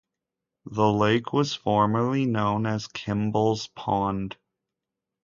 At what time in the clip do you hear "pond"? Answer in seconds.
3.67-4.35